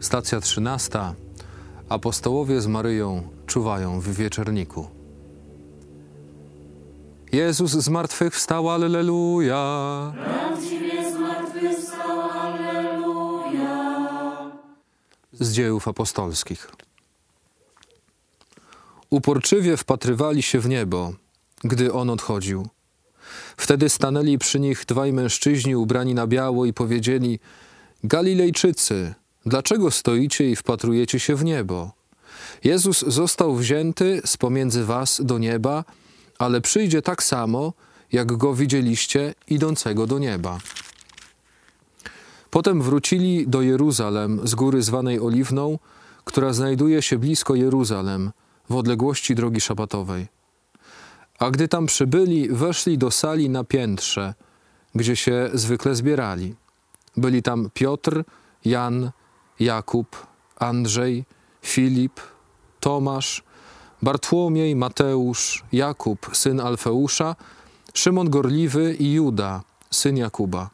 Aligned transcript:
Stacja 0.00 0.40
trzynasta. 0.40 1.14
Apostołowie 1.88 2.60
z 2.60 2.66
Maryją 2.66 3.28
czuwają 3.46 4.00
w 4.00 4.08
wieczerniku. 4.08 4.88
Jezus 7.32 7.70
z 7.70 7.88
martwych 7.88 8.34
wstał, 8.34 8.70
alleluja. 8.70 10.12
Z 15.32 15.52
dziejów 15.52 15.88
apostolskich. 15.88 16.70
Uporczywie 19.10 19.76
wpatrywali 19.76 20.42
się 20.42 20.60
w 20.60 20.68
niebo, 20.68 21.12
gdy 21.64 21.92
on 21.92 22.10
odchodził. 22.10 22.68
Wtedy 23.56 23.88
stanęli 23.88 24.38
przy 24.38 24.60
nich 24.60 24.84
dwaj 24.88 25.12
mężczyźni 25.12 25.76
ubrani 25.76 26.14
na 26.14 26.26
biało 26.26 26.66
i 26.66 26.72
powiedzieli: 26.72 27.38
Galilejczycy, 28.04 29.14
dlaczego 29.46 29.90
stoicie 29.90 30.50
i 30.50 30.56
wpatrujecie 30.56 31.20
się 31.20 31.36
w 31.36 31.44
niebo? 31.44 31.92
Jezus 32.64 33.04
został 33.06 33.56
wzięty 33.56 34.22
z 34.24 34.36
pomiędzy 34.36 34.84
was 34.84 35.20
do 35.24 35.38
nieba, 35.38 35.84
ale 36.38 36.60
przyjdzie 36.60 37.02
tak 37.02 37.22
samo, 37.22 37.72
jak 38.12 38.32
go 38.36 38.54
widzieliście 38.54 39.34
idącego 39.48 40.06
do 40.06 40.18
nieba. 40.18 40.58
Potem 42.50 42.82
wrócili 42.82 43.48
do 43.48 43.62
Jeruzalem 43.62 44.40
z 44.48 44.54
góry 44.54 44.82
zwanej 44.82 45.20
Oliwną, 45.20 45.78
która 46.24 46.52
znajduje 46.52 47.02
się 47.02 47.18
blisko 47.18 47.54
Jeruzalem, 47.54 48.30
w 48.70 48.76
odległości 48.76 49.34
drogi 49.34 49.60
szabatowej. 49.60 50.26
A 51.38 51.50
gdy 51.50 51.68
tam 51.68 51.86
przybyli, 51.86 52.48
weszli 52.48 52.98
do 52.98 53.10
sali 53.10 53.50
na 53.50 53.64
piętrze, 53.64 54.34
gdzie 54.94 55.16
się 55.16 55.50
zwykle 55.54 55.94
zbierali. 55.94 56.54
Byli 57.16 57.42
tam 57.42 57.70
Piotr, 57.74 58.24
Jan, 58.64 59.10
Jakub, 59.60 60.26
Andrzej, 60.56 61.24
Filip, 61.62 62.20
Tomasz, 62.80 63.42
Bartłomiej, 64.02 64.76
Mateusz, 64.76 65.64
Jakub, 65.72 66.30
syn 66.32 66.60
Alfeusza, 66.60 67.36
Szymon 67.94 68.30
Gorliwy 68.30 68.94
i 68.94 69.12
Juda, 69.12 69.62
syn 69.90 70.16
Jakuba. 70.16 70.70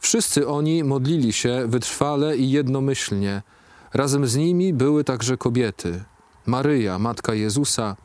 Wszyscy 0.00 0.48
oni 0.48 0.84
modlili 0.84 1.32
się 1.32 1.64
wytrwale 1.66 2.36
i 2.36 2.50
jednomyślnie. 2.50 3.42
Razem 3.94 4.26
z 4.26 4.36
nimi 4.36 4.74
były 4.74 5.04
także 5.04 5.36
kobiety, 5.36 6.04
Maryja, 6.46 6.98
matka 6.98 7.34
Jezusa 7.34 7.96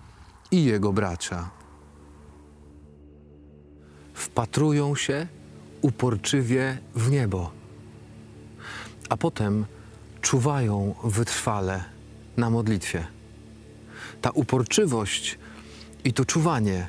i 0.52 0.64
jego 0.64 0.94
bracia. 0.94 1.50
Wpatrują 4.14 4.96
się 4.96 5.28
uporczywie 5.82 6.78
w 6.96 7.12
niebo, 7.12 7.52
a 9.14 9.18
potem 9.18 9.66
czuwają 10.22 10.96
wytrwale 11.04 11.84
na 12.38 12.50
modlitwie. 12.50 13.08
Ta 14.22 14.30
uporczywość 14.30 15.38
i 16.04 16.14
to 16.14 16.26
czuwanie, 16.26 16.88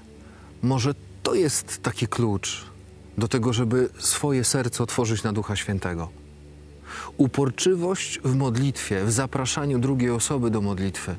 może 0.62 0.94
to 1.22 1.34
jest 1.34 1.82
taki 1.82 2.06
klucz 2.08 2.66
do 3.18 3.28
tego, 3.28 3.52
żeby 3.52 3.88
swoje 3.98 4.44
serce 4.44 4.82
otworzyć 4.82 5.22
na 5.22 5.32
Ducha 5.32 5.56
Świętego. 5.56 6.08
Uporczywość 7.16 8.20
w 8.24 8.34
modlitwie, 8.34 9.04
w 9.04 9.12
zapraszaniu 9.12 9.78
drugiej 9.78 10.10
osoby 10.10 10.50
do 10.50 10.60
modlitwy. 10.60 11.16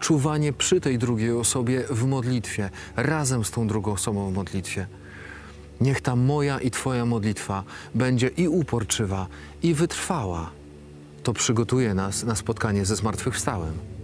Czuwanie 0.00 0.52
przy 0.52 0.80
tej 0.80 0.98
drugiej 0.98 1.32
osobie 1.32 1.84
w 1.90 2.06
modlitwie, 2.06 2.70
razem 2.96 3.44
z 3.44 3.50
tą 3.50 3.66
drugą 3.66 3.92
osobą 3.92 4.30
w 4.30 4.34
modlitwie. 4.34 4.86
Niech 5.80 6.00
ta 6.00 6.16
moja 6.16 6.58
i 6.58 6.70
Twoja 6.70 7.06
modlitwa 7.06 7.64
będzie 7.94 8.28
i 8.28 8.48
uporczywa, 8.48 9.26
i 9.62 9.74
wytrwała. 9.74 10.50
To 11.22 11.32
przygotuje 11.32 11.94
nas 11.94 12.24
na 12.24 12.34
spotkanie 12.34 12.84
ze 12.84 12.96
zmartwychwstałym. 12.96 13.99